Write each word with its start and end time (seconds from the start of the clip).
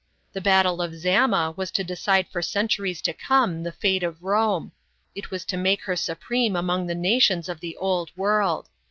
The 0.33 0.41
battle 0.41 0.81
of 0.81 0.95
Zama 0.95 1.53
was 1.55 1.69
to 1.69 1.83
decide 1.83 2.27
for 2.29 2.41
centuries 2.41 3.03
to 3.03 3.13
come, 3.13 3.61
the 3.61 3.71
fate 3.71 4.01
of 4.01 4.23
Rome 4.23 4.71
it 5.13 5.29
was 5.29 5.45
to 5.45 5.57
make 5.57 5.83
her 5.83 5.95
supreme 5.95 6.55
among 6.55 6.87
the 6.87 6.95
nations 6.95 7.47
of 7.47 7.59
the 7.59 7.77
Old 7.77 8.09
World. 8.17 8.67